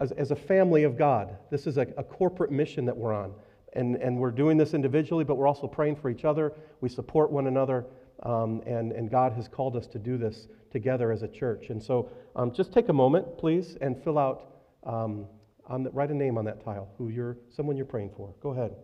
[0.00, 3.32] as, as a family of God, this is a, a corporate mission that we're on.
[3.74, 6.52] And, and we're doing this individually, but we're also praying for each other.
[6.80, 7.86] We support one another,
[8.24, 11.70] um, and, and God has called us to do this together as a church.
[11.70, 15.26] And so um, just take a moment, please, and fill out, um,
[15.68, 18.34] the, write a name on that tile, who you're, someone you're praying for.
[18.42, 18.74] Go ahead.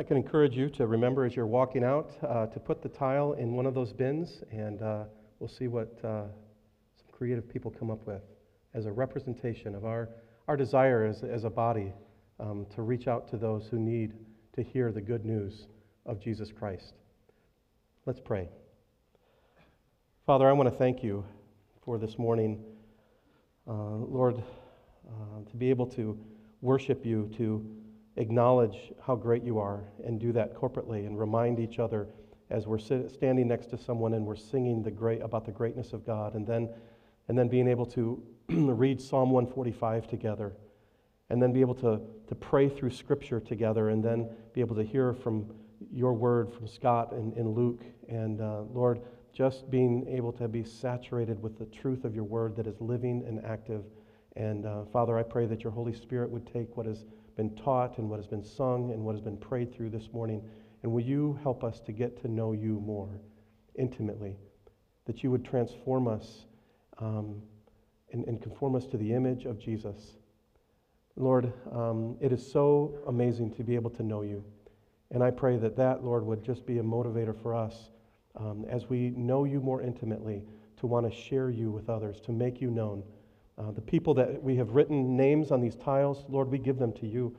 [0.00, 3.34] I can encourage you to remember as you're walking out uh, to put the tile
[3.34, 5.04] in one of those bins, and uh,
[5.38, 6.22] we'll see what uh,
[6.96, 8.22] some creative people come up with
[8.72, 10.08] as a representation of our,
[10.48, 11.92] our desire as, as a body
[12.38, 14.14] um, to reach out to those who need
[14.54, 15.66] to hear the good news
[16.06, 16.94] of Jesus Christ.
[18.06, 18.48] Let's pray.
[20.24, 21.26] Father, I want to thank you
[21.84, 22.64] for this morning.
[23.68, 24.42] Uh, Lord,
[25.06, 26.18] uh, to be able to
[26.62, 27.79] worship you, to
[28.16, 32.08] acknowledge how great you are and do that corporately and remind each other
[32.50, 35.92] as we're sit, standing next to someone and we're singing the great about the greatness
[35.92, 36.68] of God and then
[37.28, 40.52] and then being able to read Psalm 145 together
[41.28, 44.82] and then be able to, to pray through scripture together and then be able to
[44.82, 45.46] hear from
[45.92, 49.00] your word from Scott and, and Luke and uh, Lord
[49.32, 53.24] just being able to be saturated with the truth of your word that is living
[53.26, 53.84] and active.
[54.34, 57.04] And uh, Father, I pray that your Holy Spirit would take what has
[57.40, 60.42] been taught and what has been sung and what has been prayed through this morning,
[60.82, 63.08] and will you help us to get to know you more
[63.76, 64.36] intimately?
[65.06, 66.44] That you would transform us
[66.98, 67.40] um,
[68.12, 70.18] and, and, conform us to the image of Jesus.
[71.16, 74.44] Lord, um, it is so amazing to be able to know you.
[75.10, 77.88] And I pray that that, Lord, would just be a motivator for us
[78.36, 80.42] um, as we know you more intimately
[80.76, 83.02] to want to share you with others, to make you known.
[83.60, 86.94] Uh, the people that we have written names on these tiles, Lord, we give them
[86.94, 87.36] to you.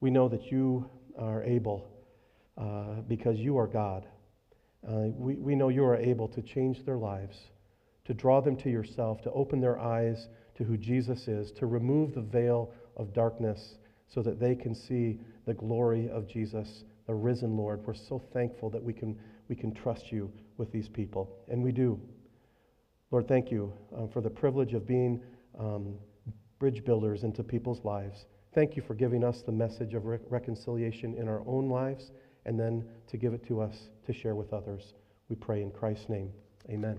[0.00, 1.88] We know that you are able
[2.58, 4.06] uh, because you are God.
[4.86, 7.38] Uh, we, we know you are able to change their lives,
[8.04, 12.14] to draw them to yourself, to open their eyes to who Jesus is, to remove
[12.14, 13.76] the veil of darkness
[14.08, 17.80] so that they can see the glory of Jesus, the risen Lord.
[17.86, 19.18] We're so thankful that we can,
[19.48, 21.98] we can trust you with these people, and we do.
[23.10, 25.22] Lord, thank you um, for the privilege of being
[25.58, 25.94] um,
[26.58, 28.26] bridge builders into people's lives.
[28.54, 32.12] Thank you for giving us the message of re- reconciliation in our own lives
[32.44, 34.94] and then to give it to us to share with others.
[35.28, 36.30] We pray in Christ's name.
[36.68, 36.98] Amen.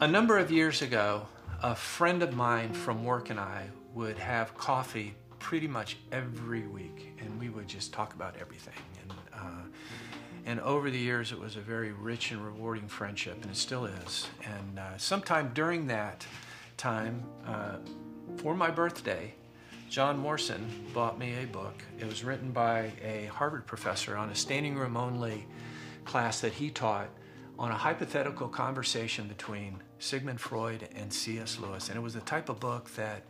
[0.00, 1.26] A number of years ago,
[1.62, 7.16] a friend of mine from work and I would have coffee pretty much every week,
[7.20, 8.74] and we would just talk about everything.
[9.02, 9.62] And, uh,
[10.44, 13.84] and over the years, it was a very rich and rewarding friendship, and it still
[13.84, 14.28] is.
[14.44, 16.26] And uh, sometime during that
[16.76, 17.76] time, uh,
[18.38, 19.34] for my birthday,
[19.88, 21.84] John Morrison bought me a book.
[21.98, 25.46] It was written by a Harvard professor on a standing room only
[26.04, 27.08] class that he taught
[27.58, 31.58] on a hypothetical conversation between Sigmund Freud and C.S.
[31.60, 31.88] Lewis.
[31.88, 33.24] And it was the type of book that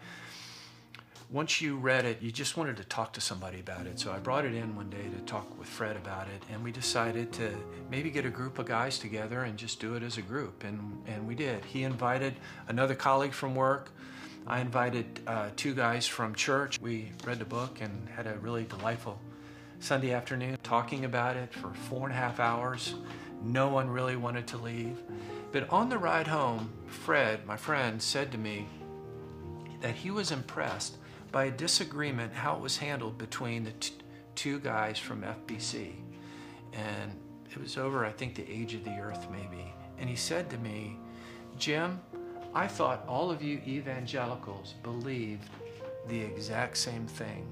[1.33, 3.99] once you read it, you just wanted to talk to somebody about it.
[3.99, 6.71] So I brought it in one day to talk with Fred about it, and we
[6.71, 7.51] decided to
[7.91, 10.63] maybe get a group of guys together and just do it as a group.
[10.63, 11.65] And, and we did.
[11.65, 12.35] He invited
[12.69, 13.91] another colleague from work.
[14.47, 16.79] I invited uh, two guys from church.
[16.83, 19.19] We read the book and had a really delightful
[19.81, 22.95] Sunday afternoon talking about it for four and a half hours.
[23.43, 24.99] No one really wanted to leave.
[25.51, 28.67] But on the ride home, Fred, my friend, said to me
[29.81, 30.99] that he was impressed
[31.33, 33.73] by a disagreement how it was handled between the
[34.35, 35.93] two guys from FBC.
[36.75, 37.19] And
[37.51, 39.73] it was over, I think, the age of the earth, maybe.
[39.99, 40.99] And he said to me,
[41.59, 42.01] Jim,
[42.55, 45.49] I thought all of you evangelicals believed
[46.09, 47.51] the exact same thing.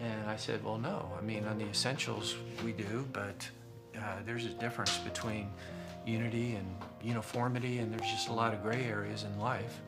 [0.00, 1.10] And I said, Well, no.
[1.18, 3.48] I mean, on the essentials, we do, but
[3.96, 5.50] uh, there's a difference between
[6.06, 6.66] unity and
[7.02, 9.80] uniformity, and there's just a lot of gray areas in life.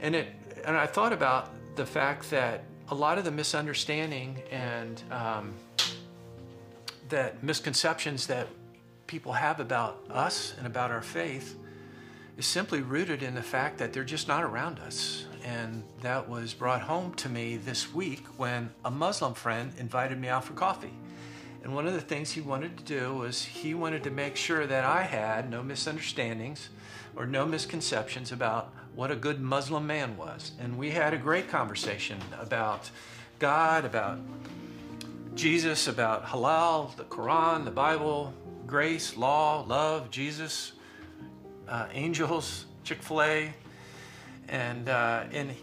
[0.00, 0.28] And it,
[0.64, 5.54] and I thought about the fact that a lot of the misunderstanding and um,
[7.08, 8.48] that misconceptions that
[9.06, 11.56] people have about us and about our faith
[12.36, 15.26] is simply rooted in the fact that they're just not around us.
[15.44, 20.26] And that was brought home to me this week when a Muslim friend invited me
[20.26, 20.94] out for coffee.
[21.62, 24.66] And one of the things he wanted to do was he wanted to make sure
[24.66, 26.70] that I had no misunderstandings
[27.14, 30.50] or no misconceptions about what a good Muslim man was.
[30.58, 32.90] And we had a great conversation about
[33.38, 34.18] God, about
[35.36, 38.34] Jesus, about halal, the Quran, the Bible,
[38.66, 40.72] grace, law, love, Jesus,
[41.68, 43.54] uh, angels, Chick fil A.
[44.48, 45.54] And, uh, and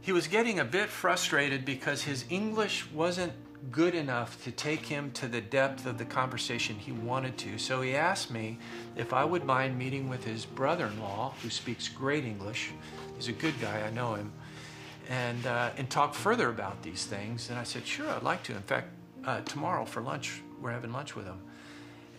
[0.00, 3.32] he was getting a bit frustrated because his English wasn't
[3.70, 7.58] good enough to take him to the depth of the conversation he wanted to.
[7.58, 8.58] So he asked me
[8.96, 12.72] if I would mind meeting with his brother in law, who speaks great English.
[13.16, 14.32] He's a good guy, I know him,
[15.08, 17.50] and, uh, and talk further about these things.
[17.50, 18.52] And I said, Sure, I'd like to.
[18.52, 18.88] In fact,
[19.24, 21.38] uh, tomorrow for lunch, we're having lunch with him.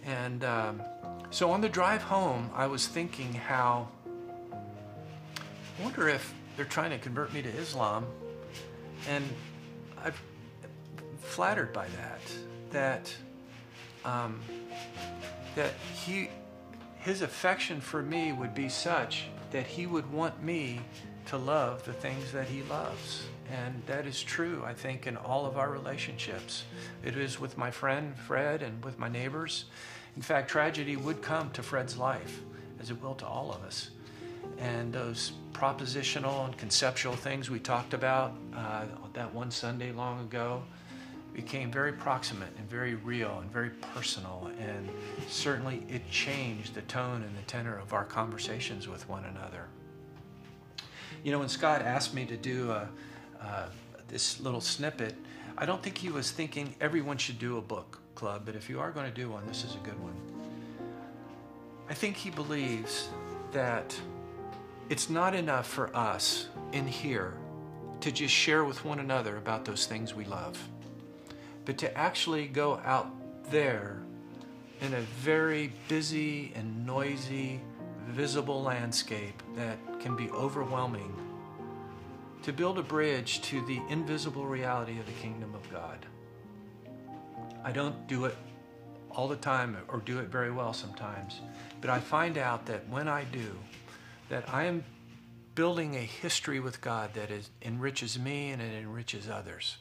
[0.05, 0.81] And um,
[1.29, 3.89] so on the drive home, I was thinking how,
[4.53, 8.05] I wonder if they're trying to convert me to Islam.
[9.09, 9.23] And
[10.03, 10.13] I'm
[11.23, 12.21] flattered by that,
[12.71, 13.13] that,
[14.05, 14.39] um,
[15.55, 15.73] that
[16.05, 16.29] he,
[16.99, 20.81] his affection for me would be such that he would want me
[21.27, 23.25] to love the things that he loves.
[23.51, 26.63] And that is true, I think, in all of our relationships.
[27.03, 29.65] It is with my friend Fred and with my neighbors.
[30.15, 32.41] In fact, tragedy would come to Fred's life,
[32.79, 33.89] as it will to all of us.
[34.59, 40.63] And those propositional and conceptual things we talked about uh, that one Sunday long ago
[41.33, 44.51] became very proximate and very real and very personal.
[44.59, 44.89] And
[45.27, 49.67] certainly it changed the tone and the tenor of our conversations with one another.
[51.23, 52.89] You know, when Scott asked me to do a,
[53.41, 53.65] uh,
[54.07, 55.15] this little snippet,
[55.57, 58.79] I don't think he was thinking everyone should do a book club, but if you
[58.79, 60.15] are going to do one, this is a good one.
[61.89, 63.09] I think he believes
[63.51, 63.95] that
[64.89, 67.33] it's not enough for us in here
[68.01, 70.57] to just share with one another about those things we love,
[71.65, 73.09] but to actually go out
[73.49, 74.01] there
[74.81, 77.61] in a very busy and noisy,
[78.09, 81.13] visible landscape that can be overwhelming
[82.43, 86.05] to build a bridge to the invisible reality of the kingdom of God.
[87.63, 88.35] I don't do it
[89.09, 91.39] all the time or do it very well sometimes,
[91.79, 93.57] but I find out that when I do,
[94.27, 94.83] that I am
[95.55, 99.77] building a history with God that is, enriches me and it enriches others.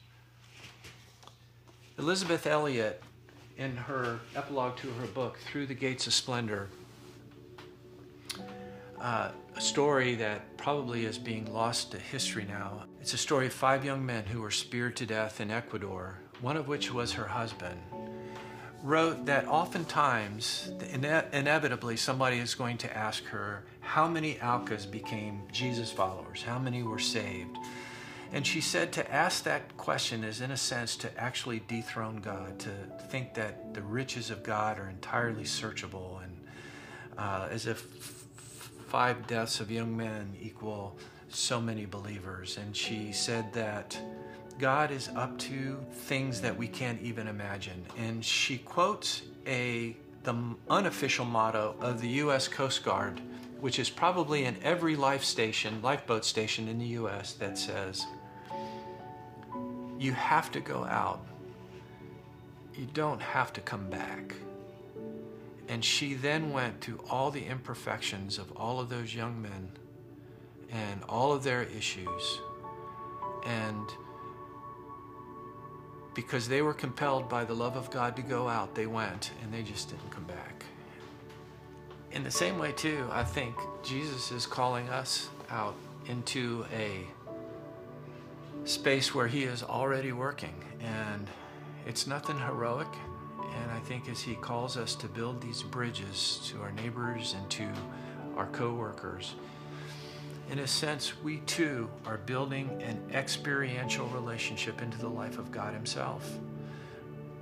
[1.99, 3.03] Elisabeth Elliot,
[3.59, 6.69] in her epilogue to her book, Through the Gates of Splendor,
[8.99, 12.85] uh, a story that probably is being lost to history now.
[13.03, 16.57] It's a story of five young men who were speared to death in Ecuador, one
[16.57, 17.79] of which was her husband.
[18.83, 25.43] Wrote that oftentimes, ine- inevitably, somebody is going to ask her how many Aucas became
[25.53, 27.59] Jesus followers, how many were saved.
[28.33, 32.59] And she said to ask that question is, in a sense, to actually dethrone God,
[32.61, 32.71] to
[33.09, 36.37] think that the riches of God are entirely searchable, and
[37.19, 37.81] uh, as if
[38.89, 40.97] five deaths of young men equal
[41.29, 42.57] so many believers.
[42.57, 43.99] And she said that
[44.59, 47.85] God is up to things that we can't even imagine.
[47.99, 52.47] And she quotes a the unofficial motto of the U.S.
[52.47, 53.21] Coast Guard,
[53.61, 57.33] which is probably in every life station, lifeboat station in the U.S.
[57.35, 58.07] that says,
[60.03, 61.25] "You have to go out.
[62.75, 64.35] You don't have to come back."
[65.69, 69.71] And she then went to all the imperfections of all of those young men
[70.71, 72.41] and all of their issues.
[73.47, 73.89] And
[76.15, 79.55] because they were compelled by the love of God to go out, they went and
[79.55, 80.65] they just didn't come back.
[82.11, 85.77] In the same way, too, I think Jesus is calling us out
[86.07, 87.07] into a
[88.65, 90.55] space where He is already working.
[90.81, 91.29] And
[91.87, 92.89] it's nothing heroic.
[93.39, 97.51] And I think as He calls us to build these bridges to our neighbors and
[97.51, 97.69] to
[98.37, 99.35] our coworkers,
[100.51, 105.73] in a sense, we too are building an experiential relationship into the life of God
[105.73, 106.31] Himself.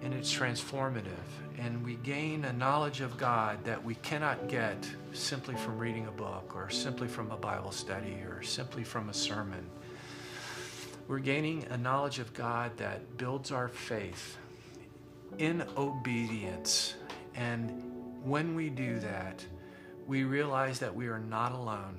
[0.03, 1.05] And it's transformative.
[1.59, 6.11] And we gain a knowledge of God that we cannot get simply from reading a
[6.13, 9.67] book or simply from a Bible study or simply from a sermon.
[11.11, 14.37] We're gaining a knowledge of God that builds our faith
[15.39, 16.95] in obedience.
[17.35, 17.83] And
[18.23, 19.45] when we do that,
[20.07, 21.99] we realize that we are not alone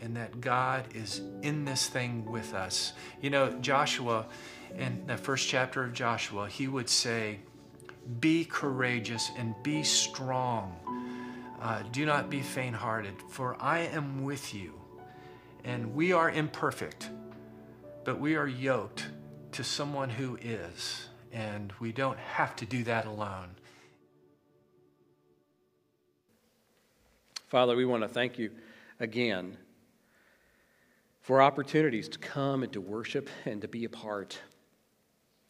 [0.00, 2.92] and that God is in this thing with us.
[3.20, 4.26] You know, Joshua,
[4.78, 7.40] in the first chapter of Joshua, he would say,
[8.20, 10.76] Be courageous and be strong.
[11.60, 14.72] Uh, do not be faint hearted, for I am with you.
[15.64, 17.10] And we are imperfect,
[18.04, 19.06] but we are yoked
[19.52, 21.08] to someone who is.
[21.32, 23.56] And we don't have to do that alone.
[27.48, 28.50] Father, we want to thank you
[29.00, 29.56] again
[31.20, 34.38] for opportunities to come and to worship and to be a part.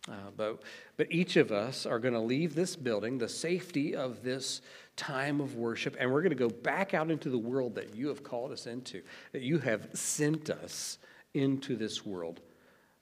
[0.09, 0.63] Uh, but,
[0.97, 4.61] but each of us are going to leave this building, the safety of this
[4.97, 8.09] time of worship, and we're going to go back out into the world that you
[8.09, 9.01] have called us into,
[9.31, 10.99] that you have sent us
[11.35, 12.41] into this world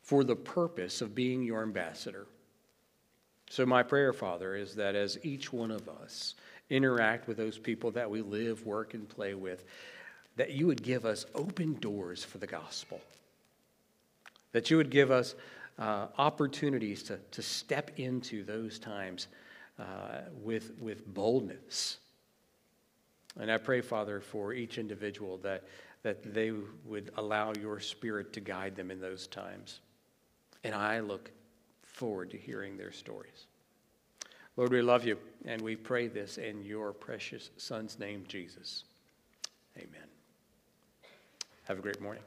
[0.03, 2.27] for the purpose of being your ambassador.
[3.49, 6.35] So, my prayer, Father, is that as each one of us
[6.69, 9.65] interact with those people that we live, work, and play with,
[10.37, 13.01] that you would give us open doors for the gospel,
[14.53, 15.35] that you would give us
[15.79, 19.27] uh, opportunities to, to step into those times
[19.79, 21.99] uh, with, with boldness.
[23.39, 25.65] And I pray, Father, for each individual that,
[26.03, 26.53] that they
[26.85, 29.81] would allow your spirit to guide them in those times.
[30.65, 31.31] And I look
[31.83, 33.47] forward to hearing their stories.
[34.57, 38.85] Lord, we love you, and we pray this in your precious Son's name, Jesus.
[39.77, 40.09] Amen.
[41.65, 42.23] Have a great morning.